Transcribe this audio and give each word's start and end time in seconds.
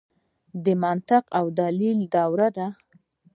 د 0.63 0.65
منطق 0.83 1.23
او 1.37 1.45
دلیل 1.59 1.99
دوره 2.13 2.47
ده. 2.57 2.67